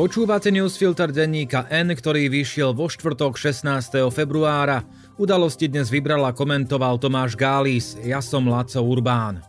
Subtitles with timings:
[0.00, 4.00] Počúvate newsfilter denníka N, ktorý vyšiel vo štvrtok 16.
[4.08, 4.80] februára.
[5.20, 9.44] Udalosti dnes vybral a komentoval Tomáš Gális, ja som Laco Urbán.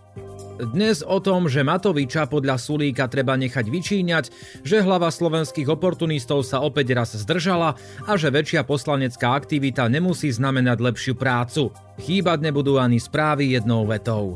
[0.75, 4.25] Dnes o tom, že Matoviča podľa Sulíka treba nechať vyčíňať,
[4.68, 10.83] že hlava slovenských oportunistov sa opäť raz zdržala a že väčšia poslanecká aktivita nemusí znamenať
[10.83, 11.71] lepšiu prácu.
[12.04, 14.36] Chýbať nebudú ani správy jednou vetou.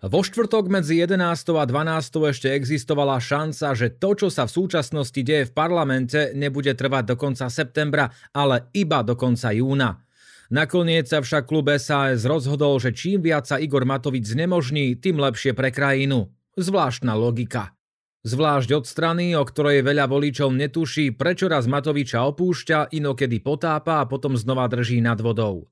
[0.00, 1.20] Vo štvrtok medzi 11.
[1.60, 2.32] a 12.
[2.32, 7.16] ešte existovala šanca, že to, čo sa v súčasnosti deje v parlamente, nebude trvať do
[7.20, 10.00] konca septembra, ale iba do konca júna.
[10.48, 15.52] Nakoniec sa však klub SAS rozhodol, že čím viac sa Igor Matovič znemožní, tým lepšie
[15.52, 16.32] pre krajinu.
[16.56, 17.76] Zvláštna logika.
[18.24, 24.08] Zvlášť od strany, o ktorej veľa voličov netuší, prečo raz Matoviča opúšťa, inokedy potápa a
[24.08, 25.68] potom znova drží nad vodou.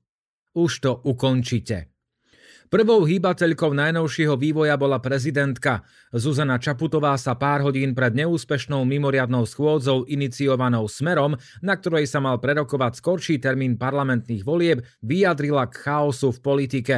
[0.53, 1.89] Už to ukončite.
[2.69, 5.81] Prvou hýbateľkou najnovšieho vývoja bola prezidentka.
[6.13, 11.33] Zuzana Čaputová sa pár hodín pred neúspešnou mimoriadnou schôdzou iniciovanou Smerom,
[11.65, 16.97] na ktorej sa mal prerokovať skorší termín parlamentných volieb, vyjadrila k chaosu v politike.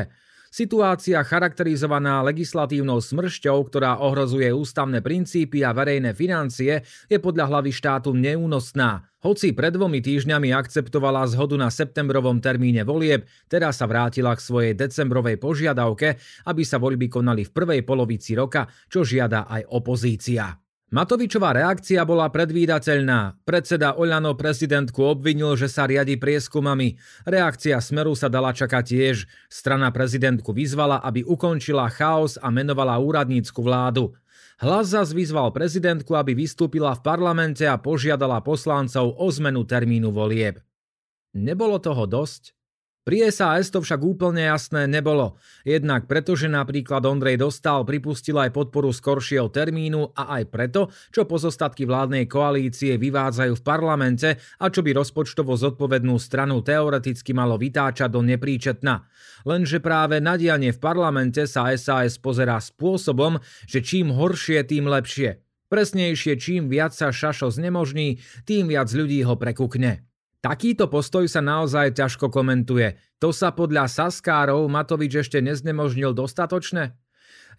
[0.52, 8.12] Situácia charakterizovaná legislatívnou smršťou, ktorá ohrozuje ústavné princípy a verejné financie, je podľa hlavy štátu
[8.12, 9.08] neúnosná.
[9.24, 14.74] Hoci pred dvomi týždňami akceptovala zhodu na septembrovom termíne volieb, teraz sa vrátila k svojej
[14.76, 20.61] decembrovej požiadavke, aby sa voľby konali v prvej polovici roka, čo žiada aj opozícia.
[20.92, 23.48] Matovičová reakcia bola predvídateľná.
[23.48, 27.00] Predseda Oľano prezidentku obvinil, že sa riadi prieskumami.
[27.24, 29.24] Reakcia Smeru sa dala čakať tiež.
[29.48, 34.12] Strana prezidentku vyzvala, aby ukončila chaos a menovala úradnícku vládu.
[34.60, 40.60] Hlas zas vyzval prezidentku, aby vystúpila v parlamente a požiadala poslancov o zmenu termínu volieb.
[41.32, 42.52] Nebolo toho dosť?
[43.02, 45.34] Pri SAS to však úplne jasné nebolo.
[45.66, 51.26] Jednak preto, že napríklad Ondrej Dostal pripustil aj podporu skoršieho termínu a aj preto, čo
[51.26, 58.06] pozostatky vládnej koalície vyvádzajú v parlamente a čo by rozpočtovo zodpovednú stranu teoreticky malo vytáčať
[58.06, 59.10] do nepríčetna.
[59.50, 65.42] Lenže práve na dianie v parlamente sa SAS pozerá spôsobom, že čím horšie, tým lepšie.
[65.74, 70.11] Presnejšie, čím viac sa Šašo znemožní, tým viac ľudí ho prekukne.
[70.42, 72.98] Takýto postoj sa naozaj ťažko komentuje.
[73.22, 76.98] To sa podľa Saskárov Matovič ešte neznemožnil dostatočne?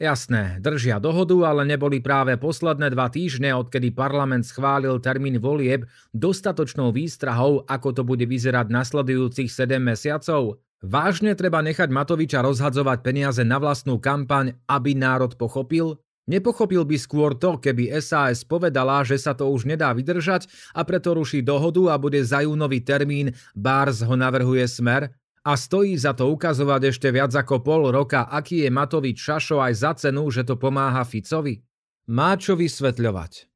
[0.02, 6.90] Jasné, držia dohodu, ale neboli práve posledné dva týždne, odkedy parlament schválil termín volieb, dostatočnou
[6.90, 10.58] výstrahou, ako to bude vyzerať nasledujúcich 7 mesiacov.
[10.82, 16.02] Vážne treba nechať Matoviča rozhadzovať peniaze na vlastnú kampaň, aby národ pochopil?
[16.30, 21.18] Nepochopil by skôr to, keby SAS povedala, že sa to už nedá vydržať a preto
[21.18, 25.10] ruší dohodu a bude za júnový termín, Bars ho navrhuje smer,
[25.42, 29.74] a stojí za to ukazovať ešte viac ako pol roka, aký je Matovič Šašo aj
[29.74, 31.58] za cenu, že to pomáha Ficovi?
[32.06, 33.50] Má čo vysvetľovať.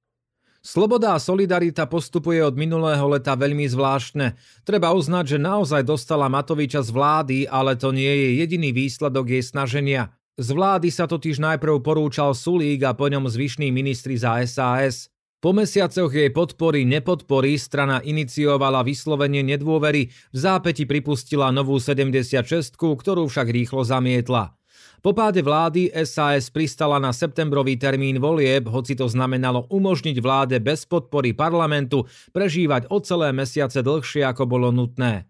[0.67, 4.35] Sloboda a solidarita postupuje od minulého leta veľmi zvláštne.
[4.67, 9.47] Treba uznať, že naozaj dostala Matoviča z vlády, ale to nie je jediný výsledok jej
[9.47, 10.16] snaženia.
[10.37, 15.09] Z vlády sa totiž najprv porúčal Sulík a po ňom zvyšní ministri za SAS.
[15.41, 23.33] Po mesiacoch jej podpory nepodpory strana iniciovala vyslovenie nedôvery, v zápäti pripustila novú 76, ktorú
[23.33, 24.53] však rýchlo zamietla.
[25.01, 30.85] Po páde vlády SAS pristala na septembrový termín volieb, hoci to znamenalo umožniť vláde bez
[30.85, 32.05] podpory parlamentu
[32.37, 35.25] prežívať o celé mesiace dlhšie ako bolo nutné.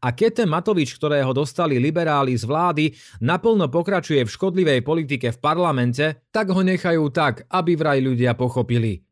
[0.00, 2.84] A keď ten Matovič, ktorého dostali liberáli z vlády,
[3.20, 9.04] naplno pokračuje v škodlivej politike v parlamente, tak ho nechajú tak, aby vraj ľudia pochopili.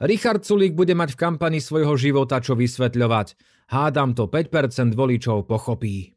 [0.00, 3.36] Richard Sulík bude mať v kampani svojho života čo vysvetľovať.
[3.70, 6.16] Hádam to 5% voličov pochopí.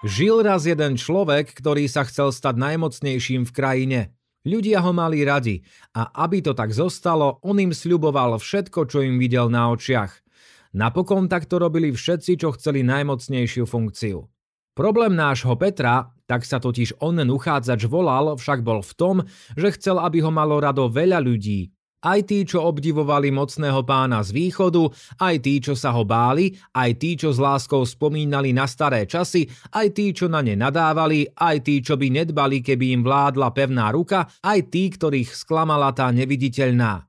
[0.00, 4.00] Žil raz jeden človek, ktorý sa chcel stať najmocnejším v krajine.
[4.48, 5.60] Ľudia ho mali radi
[5.92, 10.29] a aby to tak zostalo, on im sľuboval všetko, čo im videl na očiach.
[10.70, 14.22] Napokon takto robili všetci, čo chceli najmocnejšiu funkciu.
[14.70, 19.16] Problém nášho Petra, tak sa totiž onen uchádzač volal, však bol v tom,
[19.58, 21.74] že chcel, aby ho malo rado veľa ľudí.
[22.00, 24.88] Aj tí, čo obdivovali mocného pána z východu,
[25.20, 29.44] aj tí, čo sa ho báli, aj tí, čo s láskou spomínali na staré časy,
[29.74, 33.92] aj tí, čo na ne nadávali, aj tí, čo by nedbali, keby im vládla pevná
[33.92, 37.04] ruka, aj tí, ktorých sklamala tá neviditeľná.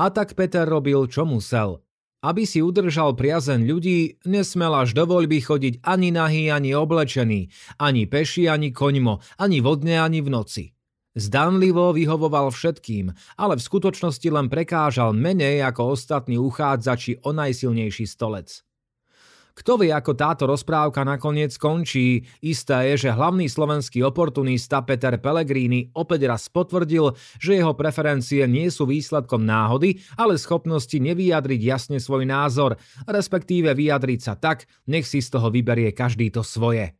[0.00, 1.84] A tak Peter robil, čo musel.
[2.26, 8.02] Aby si udržal priazen ľudí, nesmel až do voľby chodiť ani nahý, ani oblečený, ani
[8.10, 10.64] peši, ani koňmo, ani vodne, ani v noci.
[11.14, 18.65] Zdanlivo vyhovoval všetkým, ale v skutočnosti len prekážal menej ako ostatní uchádzači o najsilnejší stolec.
[19.56, 25.88] Kto vie, ako táto rozprávka nakoniec skončí, isté je, že hlavný slovenský oportunista Peter Pellegrini
[25.96, 32.28] opäť raz potvrdil, že jeho preferencie nie sú výsledkom náhody, ale schopnosti nevyjadriť jasne svoj
[32.28, 32.76] názor,
[33.08, 36.92] respektíve vyjadriť sa tak, nech si z toho vyberie každý to svoje.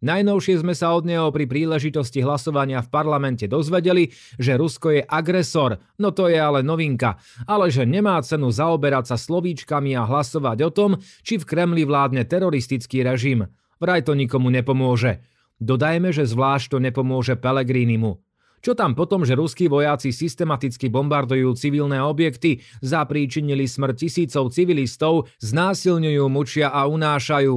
[0.00, 4.08] Najnovšie sme sa od neho pri príležitosti hlasovania v parlamente dozvedeli,
[4.40, 9.16] že Rusko je agresor, no to je ale novinka, ale že nemá cenu zaoberať sa
[9.20, 13.44] slovíčkami a hlasovať o tom, či v Kremli vládne teroristický režim.
[13.76, 15.20] Vraj to nikomu nepomôže.
[15.60, 18.24] Dodajme, že zvlášť to nepomôže Pelegrinimu.
[18.60, 26.24] Čo tam potom, že ruskí vojaci systematicky bombardujú civilné objekty, zapríčinili smrť tisícov civilistov, znásilňujú,
[26.28, 27.56] mučia a unášajú.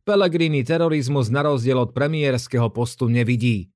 [0.00, 3.68] Pelegrini terorizmus na rozdiel od premiérskeho postu nevidí.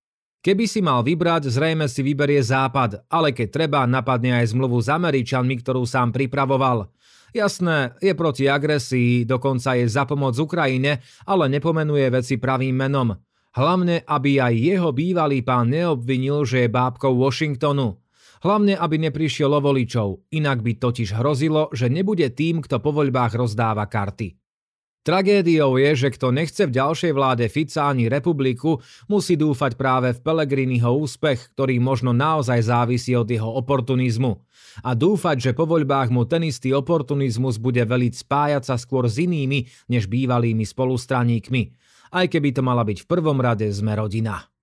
[0.45, 4.93] Keby si mal vybrať, zrejme si vyberie Západ, ale keď treba, napadne aj zmluvu s
[4.93, 6.93] Američanmi, ktorú sám pripravoval.
[7.33, 13.17] Jasné, je proti agresii, dokonca je za pomoc Ukrajine, ale nepomenuje veci pravým menom.
[13.57, 17.97] Hlavne, aby aj jeho bývalý pán neobvinil, že je bábkou Washingtonu.
[18.45, 23.33] Hlavne, aby neprišiel o voličov, inak by totiž hrozilo, že nebude tým, kto po voľbách
[23.33, 24.44] rozdáva karty.
[25.05, 30.23] Tragédiou je, že kto nechce v ďalšej vláde Fica ani republiku, musí dúfať práve v
[30.25, 34.41] Pelegriniho úspech, ktorý možno naozaj závisí od jeho oportunizmu.
[34.81, 39.21] A dúfať, že po voľbách mu ten istý oportunizmus bude veliť spájať sa skôr s
[39.21, 41.63] inými, než bývalými spolustraníkmi.
[42.17, 44.54] Aj keby to mala byť v prvom rade sme rodina.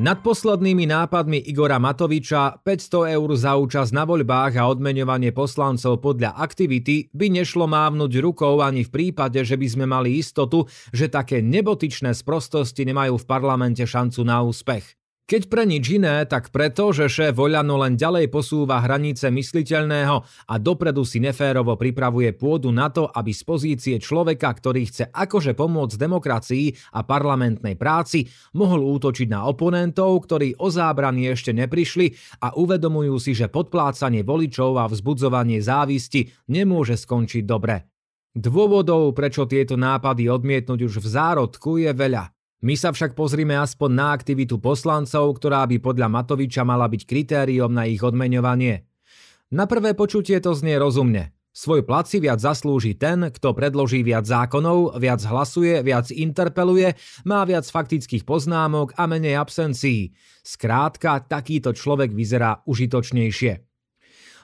[0.00, 6.40] Nad poslednými nápadmi Igora Matoviča 500 eur za účasť na voľbách a odmeňovanie poslancov podľa
[6.40, 10.64] aktivity by nešlo mávnuť rukou ani v prípade, že by sme mali istotu,
[10.96, 14.99] že také nebotičné sprostosti nemajú v parlamente šancu na úspech.
[15.30, 20.54] Keď pre nič iné, tak preto, že šéf Voľano len ďalej posúva hranice mysliteľného a
[20.58, 25.94] dopredu si neférovo pripravuje pôdu na to, aby z pozície človeka, ktorý chce akože pomôcť
[25.94, 28.26] demokracii a parlamentnej práci,
[28.58, 32.10] mohol útočiť na oponentov, ktorí o zábrany ešte neprišli
[32.42, 37.86] a uvedomujú si, že podplácanie voličov a vzbudzovanie závisti nemôže skončiť dobre.
[38.34, 42.39] Dôvodov, prečo tieto nápady odmietnúť už v zárodku, je veľa.
[42.60, 47.72] My sa však pozrime aspoň na aktivitu poslancov, ktorá by podľa Matoviča mala byť kritériom
[47.72, 48.84] na ich odmeňovanie.
[49.56, 51.32] Na prvé počutie to znie rozumne.
[51.56, 57.48] Svoj plat si viac zaslúži ten, kto predloží viac zákonov, viac hlasuje, viac interpeluje, má
[57.48, 60.12] viac faktických poznámok a menej absencií.
[60.44, 63.52] Skrátka, takýto človek vyzerá užitočnejšie.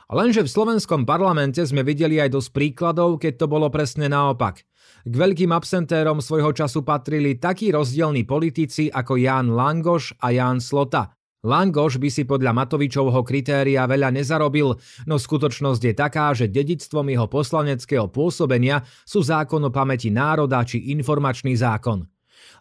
[0.08, 4.64] Lenže v slovenskom parlamente sme videli aj dosť príkladov, keď to bolo presne naopak–
[5.06, 11.14] k veľkým absentérom svojho času patrili takí rozdielni politici ako Ján Langoš a Ján Slota.
[11.46, 14.74] Langoš by si podľa Matovičovho kritéria veľa nezarobil,
[15.06, 20.90] no skutočnosť je taká, že dedictvom jeho poslaneckého pôsobenia sú zákon o pamäti národa či
[20.90, 22.02] informačný zákon.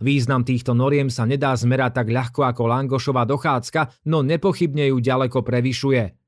[0.04, 5.42] Význam týchto noriem sa nedá zmerať tak ľahko ako Langošova dochádzka, no nepochybne ju ďaleko
[5.42, 6.25] prevyšuje.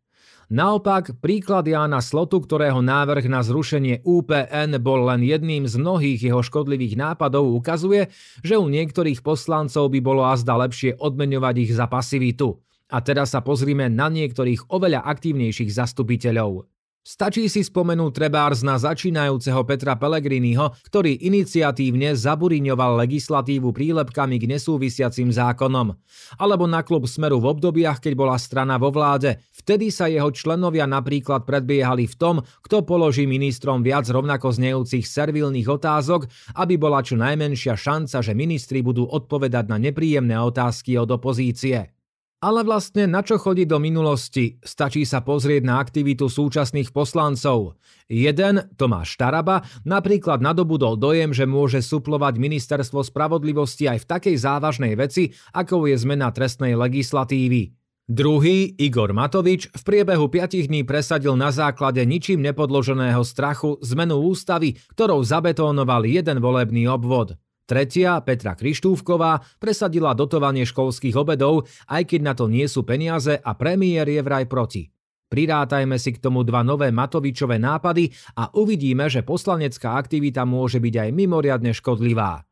[0.48, 6.40] Naopak, príklad Jána Slotu, ktorého návrh na zrušenie UPN bol len jedným z mnohých jeho
[6.40, 8.08] škodlivých nápadov, ukazuje,
[8.48, 12.64] že u niektorých poslancov by bolo azda lepšie odmeňovať ich za pasivitu.
[12.88, 16.64] A teraz sa pozrime na niektorých oveľa aktívnejších zastupiteľov.
[17.08, 25.32] Stačí si spomenúť trebárs na začínajúceho Petra Pellegriniho, ktorý iniciatívne zaburiňoval legislatívu prílepkami k nesúvisiacim
[25.32, 25.96] zákonom.
[26.36, 29.40] Alebo na klub Smeru v obdobiach, keď bola strana vo vláde.
[29.56, 35.72] Vtedy sa jeho členovia napríklad predbiehali v tom, kto položí ministrom viac rovnako znejúcich servilných
[35.72, 36.28] otázok,
[36.60, 41.97] aby bola čo najmenšia šanca, že ministri budú odpovedať na nepríjemné otázky od opozície.
[42.38, 44.62] Ale vlastne na čo chodí do minulosti?
[44.62, 47.82] Stačí sa pozrieť na aktivitu súčasných poslancov.
[48.06, 54.94] Jeden, Tomáš Taraba, napríklad nadobudol dojem, že môže suplovať ministerstvo spravodlivosti aj v takej závažnej
[54.94, 57.74] veci, ako je zmena trestnej legislatívy.
[58.06, 64.78] Druhý, Igor Matovič, v priebehu 5 dní presadil na základe ničím nepodloženého strachu zmenu ústavy,
[64.94, 67.34] ktorou zabetónoval jeden volebný obvod.
[67.68, 73.52] Tretia, Petra Krištúvková, presadila dotovanie školských obedov, aj keď na to nie sú peniaze a
[73.60, 74.88] premiér je vraj proti.
[75.28, 78.08] Prirátajme si k tomu dva nové Matovičové nápady
[78.40, 82.48] a uvidíme, že poslanecká aktivita môže byť aj mimoriadne škodlivá.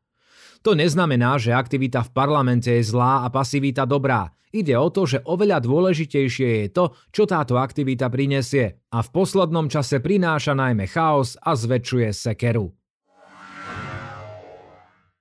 [0.67, 4.35] To neznamená, že aktivita v parlamente je zlá a pasivita dobrá.
[4.51, 9.71] Ide o to, že oveľa dôležitejšie je to, čo táto aktivita prinesie a v poslednom
[9.71, 12.75] čase prináša najmä chaos a zväčšuje sekeru.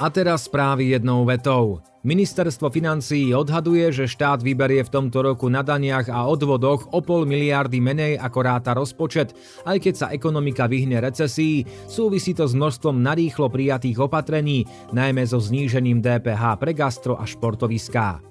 [0.00, 1.84] A teraz správy jednou vetou.
[2.00, 7.28] Ministerstvo financií odhaduje, že štát vyberie v tomto roku na daniach a odvodoch o pol
[7.28, 9.36] miliardy menej ako ráta rozpočet,
[9.68, 14.64] aj keď sa ekonomika vyhne recesii, súvisí to s množstvom narýchlo prijatých opatrení,
[14.96, 18.29] najmä so znížením DPH pre gastro a športoviská.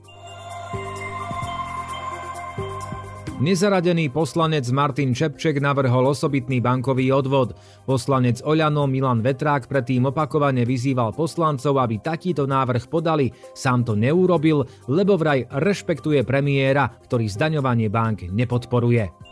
[3.39, 7.55] Nezaradený poslanec Martin Čepček navrhol osobitný bankový odvod.
[7.87, 13.31] Poslanec Oľano Milan Vetrák predtým opakovane vyzýval poslancov, aby takýto návrh podali.
[13.55, 19.28] Sám to neurobil, lebo vraj rešpektuje premiéra, ktorý zdaňovanie bank nepodporuje.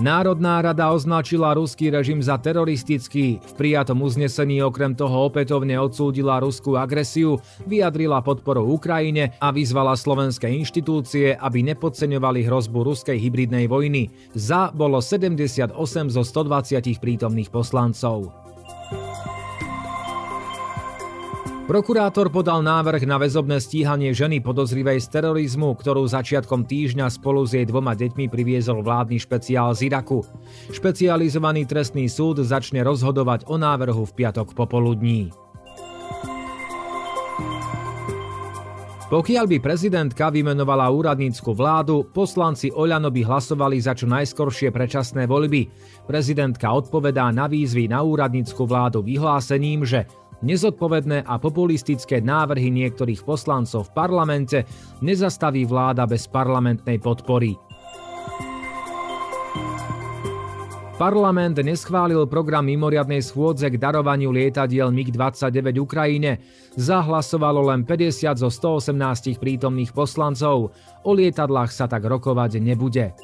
[0.00, 3.36] Národná rada označila ruský režim za teroristický.
[3.36, 7.36] V prijatom uznesení okrem toho opätovne odsúdila ruskú agresiu,
[7.68, 14.08] vyjadrila podporu Ukrajine a vyzvala slovenské inštitúcie, aby nepodceňovali hrozbu ruskej hybridnej vojny.
[14.32, 15.76] Za bolo 78
[16.08, 18.49] zo 120 prítomných poslancov.
[21.70, 27.54] Prokurátor podal návrh na väzobné stíhanie ženy podozrivej z terorizmu, ktorú začiatkom týždňa spolu s
[27.54, 30.26] jej dvoma deťmi priviezol vládny špeciál z Iraku.
[30.74, 35.30] Špecializovaný trestný súd začne rozhodovať o návrhu v piatok popoludní.
[39.06, 45.70] Pokiaľ by prezidentka vymenovala úradnícku vládu, poslanci Oľano by hlasovali za čo najskoršie predčasné voľby.
[46.02, 53.92] Prezidentka odpovedá na výzvy na úradnícku vládu vyhlásením, že Nezodpovedné a populistické návrhy niektorých poslancov
[53.92, 54.58] v parlamente
[55.04, 57.60] nezastaví vláda bez parlamentnej podpory.
[61.00, 66.44] Parlament neschválil program mimoriadnej schôdze k darovaniu lietadiel MiG-29 Ukrajine.
[66.76, 70.76] Zahlasovalo len 50 zo 118 prítomných poslancov.
[71.00, 73.16] O lietadlách sa tak rokovať nebude.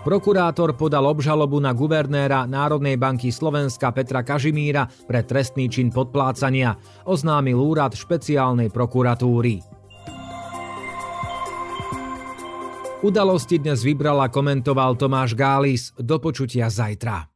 [0.00, 7.60] Prokurátor podal obžalobu na guvernéra Národnej banky Slovenska Petra Kažimíra pre trestný čin podplácania, oznámil
[7.60, 9.60] úrad špeciálnej prokuratúry.
[13.00, 15.92] Udalosti dnes vybral a komentoval Tomáš Gális.
[15.96, 17.29] Do počutia zajtra.